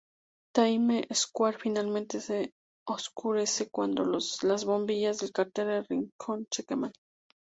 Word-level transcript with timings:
Times 0.55 1.05
Square, 1.19 1.59
finalmente 1.59 2.21
se 2.21 2.55
oscurece 2.87 3.69
cuando 3.69 4.03
las 4.03 4.65
bombillas 4.65 5.19
del 5.19 5.31
cartel 5.31 5.67
de 5.67 5.81
Ricoh 5.83 6.43
se 6.49 6.63
queman. 6.63 6.91